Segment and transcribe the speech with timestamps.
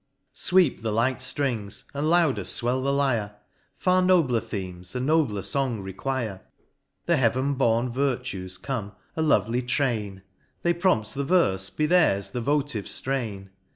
[0.33, 3.35] Sweep the light ftrings, and louder fwell the Lyre!
[3.77, 6.41] Far nobler Themes a nobler fong require.—
[7.05, 10.23] The Heav'n born Virtues come,— a lovely train;
[10.63, 13.49] They prompt the verfe,— be theirs the votive ftrain.